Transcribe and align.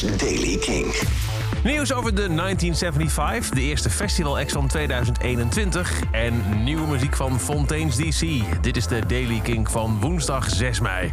Daily 0.00 0.56
King. 0.56 0.94
Nieuws 1.64 1.92
over 1.92 2.14
de 2.14 2.34
1975, 2.34 3.54
de 3.54 3.60
eerste 3.60 3.90
festival 3.90 4.38
van 4.46 4.66
2021. 4.66 6.02
En 6.10 6.64
nieuwe 6.64 6.86
muziek 6.86 7.16
van 7.16 7.40
Fontaine's 7.40 7.96
DC. 7.96 8.42
Dit 8.60 8.76
is 8.76 8.86
de 8.86 9.06
Daily 9.06 9.40
King 9.40 9.70
van 9.70 10.00
woensdag 10.00 10.50
6 10.50 10.80
mei. 10.80 11.12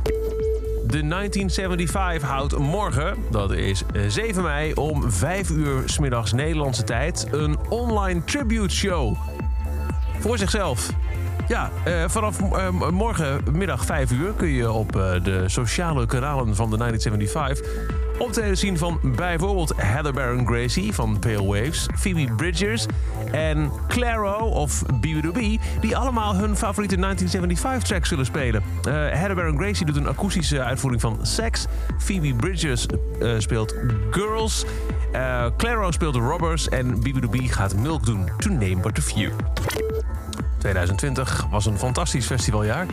De 0.87 1.07
1975 1.07 2.29
houdt 2.29 2.57
morgen, 2.57 3.15
dat 3.31 3.51
is 3.51 3.83
7 4.07 4.43
mei, 4.43 4.73
om 4.73 5.11
5 5.11 5.49
uur 5.49 5.83
's 5.85 5.99
middags 5.99 6.33
Nederlandse 6.33 6.83
tijd... 6.83 7.27
een 7.31 7.57
online 7.69 8.23
tribute 8.23 8.75
show. 8.75 9.15
Voor 10.19 10.37
zichzelf. 10.37 10.89
Ja, 11.47 11.71
eh, 11.83 12.03
vanaf 12.07 12.39
eh, 12.41 12.89
morgenmiddag 12.89 13.85
5 13.85 14.11
uur 14.11 14.33
kun 14.33 14.47
je 14.47 14.71
op 14.71 14.95
eh, 14.95 15.23
de 15.23 15.43
sociale 15.49 16.05
kanalen 16.05 16.55
van 16.55 16.69
de 16.69 16.77
1975 16.77 18.00
optreden 18.21 18.57
zien 18.57 18.77
van 18.77 18.99
bijvoorbeeld 19.03 19.73
Heather 19.75 20.13
Baron 20.13 20.47
Gracie 20.47 20.93
van 20.93 21.19
Pale 21.19 21.45
Waves, 21.45 21.87
Phoebe 21.95 22.33
Bridgers 22.35 22.85
en 23.31 23.71
Claro 23.87 24.37
of 24.37 24.83
BB2B, 24.85 25.39
die 25.81 25.97
allemaal 25.97 26.35
hun 26.35 26.57
favoriete 26.57 26.95
1975 26.95 27.83
track 27.83 28.05
zullen 28.05 28.25
spelen. 28.25 28.63
Uh, 28.87 28.93
Heather 28.93 29.35
Baron 29.35 29.57
Gracie 29.57 29.85
doet 29.85 29.95
een 29.95 30.07
akoestische 30.07 30.63
uitvoering 30.63 31.01
van 31.01 31.19
Sex, 31.21 31.65
Phoebe 31.97 32.33
Bridgers 32.33 32.85
uh, 33.21 33.39
speelt 33.39 33.75
Girls, 34.11 34.65
uh, 35.13 35.45
Claro 35.57 35.91
speelt 35.91 36.15
Robbers 36.15 36.69
en 36.69 36.95
BB2B 36.95 37.43
gaat 37.45 37.75
Milk 37.75 38.05
doen, 38.05 38.29
to 38.37 38.49
name 38.49 38.75
but 38.75 38.97
a 38.97 39.01
few. 39.01 39.31
2020 40.57 41.47
was 41.49 41.65
een 41.65 41.77
fantastisch 41.77 42.25
festivaljaar. 42.25 42.85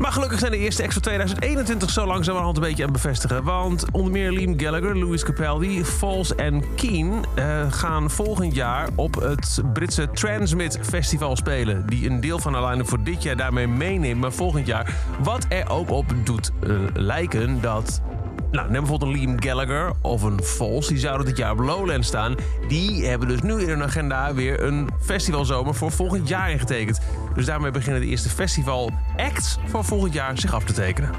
Maar 0.00 0.12
gelukkig 0.12 0.38
zijn 0.38 0.52
de 0.52 0.58
eerste 0.58 0.82
acts 0.82 0.94
van 0.94 1.02
2021 1.02 1.90
zo 1.90 2.06
langzamerhand 2.06 2.56
een 2.56 2.62
beetje 2.62 2.84
aan 2.84 2.92
het 2.92 3.02
bevestigen. 3.02 3.44
Want 3.44 3.84
onder 3.90 4.12
meer 4.12 4.32
Liam 4.32 4.60
Gallagher, 4.60 4.98
Louis 4.98 5.24
Capaldi, 5.24 5.84
Falls 5.84 6.34
en 6.34 6.74
Keen 6.74 7.24
uh, 7.38 7.72
gaan 7.72 8.10
volgend 8.10 8.54
jaar 8.54 8.88
op 8.94 9.14
het 9.14 9.60
Britse 9.72 10.10
Transmit 10.10 10.78
Festival 10.82 11.36
spelen. 11.36 11.86
Die 11.86 12.10
een 12.10 12.20
deel 12.20 12.38
van 12.38 12.52
de 12.52 12.66
line 12.66 12.84
voor 12.84 13.02
dit 13.02 13.22
jaar 13.22 13.36
daarmee 13.36 13.66
meeneemt. 13.66 14.20
Maar 14.20 14.32
volgend 14.32 14.66
jaar, 14.66 14.94
wat 15.22 15.46
er 15.48 15.70
ook 15.70 15.90
op 15.90 16.14
doet 16.24 16.50
uh, 16.62 16.78
lijken 16.94 17.60
dat 17.60 18.00
nou, 18.50 18.70
neem 18.70 18.80
bijvoorbeeld 18.80 19.14
een 19.14 19.20
Liam 19.20 19.42
Gallagher 19.42 19.92
of 20.00 20.22
een 20.22 20.42
Falls. 20.42 20.86
Die 20.86 20.98
zouden 20.98 21.26
dit 21.26 21.36
jaar 21.36 21.52
op 21.52 21.58
Lowland 21.58 22.04
staan. 22.04 22.34
Die 22.68 23.06
hebben 23.06 23.28
dus 23.28 23.42
nu 23.42 23.60
in 23.60 23.68
hun 23.68 23.82
agenda 23.82 24.34
weer 24.34 24.62
een 24.62 24.88
festivalzomer 25.00 25.74
voor 25.74 25.90
volgend 25.90 26.28
jaar 26.28 26.50
ingetekend. 26.50 27.00
Dus 27.34 27.46
daarmee 27.46 27.70
beginnen 27.70 28.00
de 28.00 28.06
eerste 28.06 28.28
festival 28.28 28.90
acts 29.16 29.58
voor 29.66 29.84
volgend 29.84 30.12
jaar 30.12 30.38
zich 30.38 30.54
af 30.54 30.64
te 30.64 30.72
tekenen. 30.72 31.10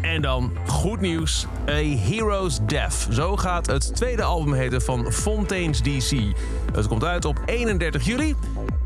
En 0.00 0.22
dan 0.22 0.52
goed 0.66 1.00
nieuws. 1.00 1.46
A 1.68 1.82
Hero's 1.82 2.58
Death. 2.66 3.06
Zo 3.10 3.36
gaat 3.36 3.66
het 3.66 3.94
tweede 3.96 4.22
album 4.22 4.52
heten 4.52 4.82
van 4.82 5.12
Fontaine's 5.12 5.82
DC. 5.82 6.34
Het 6.72 6.88
komt 6.88 7.04
uit 7.04 7.24
op 7.24 7.42
31 7.46 8.04
juli. 8.04 8.34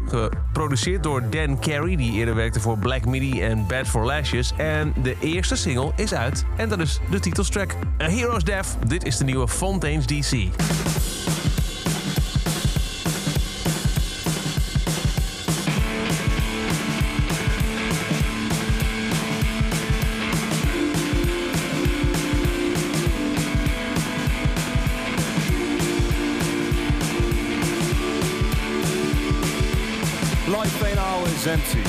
Geproduceerd 0.09 1.03
door 1.03 1.31
Dan 1.31 1.61
Carey, 1.61 1.97
die 1.97 2.13
eerder 2.13 2.35
werkte 2.35 2.61
voor 2.61 2.79
Black 2.79 3.05
Midi 3.05 3.43
en 3.43 3.67
Bad 3.67 3.87
for 3.87 4.05
Lashes. 4.05 4.53
En 4.57 4.95
de 5.03 5.17
eerste 5.21 5.57
single 5.57 5.93
is 5.97 6.15
uit. 6.15 6.45
En 6.57 6.69
dat 6.69 6.79
is 6.79 7.01
de 7.11 7.21
titelstrack. 7.21 7.75
A 8.03 8.09
Hero's 8.09 8.45
Death. 8.45 8.77
Dit 8.87 9.05
is 9.05 9.17
de 9.17 9.25
nieuwe 9.25 9.49
Fontaine's 9.49 10.07
DC. 10.07 10.49
Empty. 31.47 31.83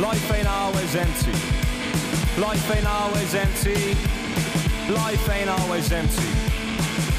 Life 0.00 0.32
ain't 0.32 0.48
always 0.48 0.96
empty. 0.96 1.32
Life 2.40 2.76
ain't 2.76 2.86
always 2.86 3.34
empty. 3.34 3.94
Life 4.92 5.28
ain't 5.30 5.50
always 5.50 5.92
empty. 5.92 6.30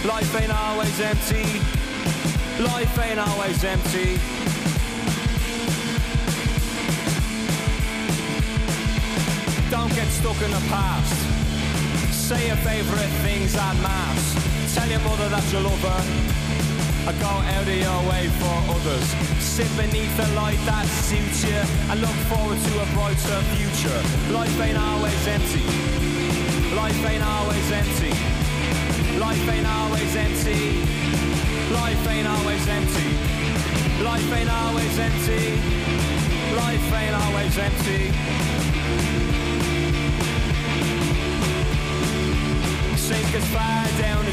Life 0.06 0.42
ain't 0.42 0.52
always 0.52 1.00
empty. 1.00 1.44
Life 2.62 3.00
ain't 3.00 3.20
always 3.20 3.64
empty. 3.64 4.20
Don't 9.70 9.94
get 9.96 10.08
stuck 10.08 10.42
in 10.42 10.52
the 10.52 10.64
past. 10.70 11.16
Say 12.14 12.48
your 12.48 12.58
favourite 12.58 13.14
things 13.24 13.56
en 13.56 13.82
mass. 13.82 14.76
Tell 14.76 14.90
your 14.90 15.00
mother 15.02 15.30
that 15.30 15.54
you 15.54 15.60
love 15.60 15.82
her. 15.82 16.41
I 17.08 17.14
go 17.14 17.26
out 17.26 17.66
of 17.66 17.78
your 17.82 18.02
way 18.12 18.30
for 18.38 18.56
others. 18.78 19.08
Sit 19.42 19.66
beneath 19.76 20.16
the 20.18 20.28
light 20.38 20.62
that 20.70 20.86
suits 20.86 21.44
you 21.44 21.58
and 21.90 22.00
look 22.00 22.18
forward 22.30 22.62
to 22.62 22.74
a 22.78 22.86
brighter 22.94 23.42
future. 23.58 24.02
Life 24.30 24.54
ain't 24.62 24.78
always 24.78 25.28
empty. 25.28 25.66
Life 26.78 27.02
ain't 27.10 27.24
always 27.26 27.72
empty. 27.72 28.14
Life 29.18 29.46
ain't 29.50 29.66
always 29.66 30.16
empty. 30.16 30.62
Life 31.74 32.08
ain't 32.08 32.28
always 32.28 32.68
empty. 32.70 33.10
Life 34.06 34.32
ain't 34.38 34.52
always 34.52 35.00
empty. 35.00 35.58
Life 36.54 36.88
ain't 37.02 37.16
always 37.18 37.58
empty. 37.58 38.14
Sink 42.96 43.34
as 43.34 43.46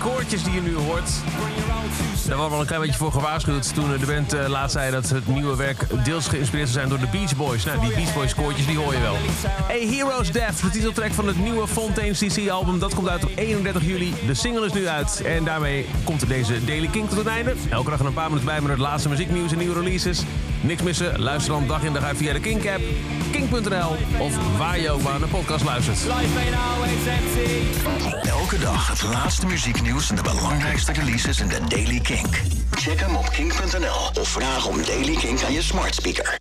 Koortjes 0.00 0.42
die 0.42 0.52
je 0.52 0.60
nu 0.60 0.74
hoort, 0.74 1.10
daar 2.28 2.36
was 2.36 2.50
wel 2.50 2.60
een 2.60 2.66
klein 2.66 2.80
beetje 2.80 2.98
voor 2.98 3.12
gewaarschuwd 3.12 3.74
toen 3.74 3.98
de 3.98 4.06
band 4.06 4.34
uh, 4.34 4.48
laat 4.48 4.72
zei 4.72 4.90
dat 4.90 5.08
het 5.08 5.26
nieuwe 5.26 5.56
werk 5.56 5.86
deels 6.04 6.28
geïnspireerd 6.28 6.68
zou 6.68 6.78
zijn 6.78 6.88
door 6.88 7.10
de 7.10 7.18
Beach 7.18 7.36
Boys. 7.36 7.64
Nou, 7.64 7.80
die 7.80 7.94
Beach 7.94 8.14
Boys 8.14 8.34
koortjes 8.34 8.66
die 8.66 8.78
hoor 8.78 8.92
je 8.92 9.00
wel. 9.00 9.16
Hey, 9.66 9.86
Heroes 9.86 10.32
Death, 10.32 10.62
de 10.62 10.70
titeltrack 10.70 11.12
van 11.12 11.26
het 11.26 11.38
nieuwe 11.38 11.68
Fontaine's 11.68 12.18
DC 12.18 12.48
album, 12.48 12.78
dat 12.78 12.94
komt 12.94 13.08
uit 13.08 13.24
op 13.24 13.30
31 13.34 13.84
juli. 13.84 14.14
De 14.26 14.34
single 14.34 14.66
is 14.66 14.72
nu 14.72 14.86
uit 14.86 15.22
en 15.24 15.44
daarmee 15.44 15.86
komt 16.04 16.28
deze 16.28 16.64
Daily 16.64 16.88
King 16.88 17.08
tot 17.08 17.18
het 17.18 17.26
einde. 17.26 17.54
Elke 17.70 17.90
dag 17.90 18.00
een 18.00 18.12
paar 18.12 18.28
minuten 18.28 18.46
bij 18.46 18.60
met 18.60 18.70
het 18.70 18.78
laatste 18.78 19.08
muzieknieuws 19.08 19.52
en 19.52 19.58
nieuwe 19.58 19.74
releases. 19.74 20.22
Niks 20.60 20.82
missen, 20.82 21.20
luister 21.20 21.52
dan 21.52 21.66
dag 21.66 21.82
in 21.82 21.92
dag 21.92 22.02
uit 22.02 22.16
via 22.16 22.32
de 22.32 22.70
app, 22.74 22.82
kink.nl 23.48 23.96
of 24.18 24.56
waar 24.58 24.78
je 24.78 24.90
ook 24.90 25.02
maar 25.02 25.20
naar 25.20 25.28
podcast 25.28 25.64
luistert. 25.64 25.98
Elke 28.22 28.58
dag 28.58 28.88
het 28.88 29.02
laatste 29.02 29.46
muzieknieuws 29.46 30.10
en 30.10 30.16
de 30.16 30.22
belangrijkste 30.22 30.92
releases 30.92 31.40
in 31.40 31.48
de 31.48 31.60
Daily 31.68 32.00
Kink. 32.00 32.42
Check 32.70 33.00
hem 33.00 33.16
op 33.16 33.30
kink.nl 33.30 34.20
of 34.20 34.28
vraag 34.28 34.66
om 34.66 34.84
Daily 34.84 35.16
Kink 35.16 35.42
aan 35.42 35.52
je 35.52 35.62
smart 35.62 35.94
speaker. 35.94 36.38